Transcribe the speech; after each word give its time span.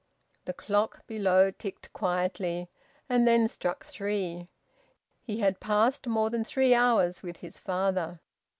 The 0.45 0.53
clock 0.53 1.05
below 1.05 1.51
ticked 1.51 1.93
quietly, 1.93 2.69
and 3.07 3.27
then 3.27 3.47
struck 3.47 3.85
three. 3.85 4.47
He 5.21 5.41
had 5.41 5.59
passed 5.59 6.07
more 6.07 6.31
than 6.31 6.43
three 6.43 6.73
hours 6.73 7.21
with 7.21 7.37
his 7.37 7.59
father. 7.59 8.19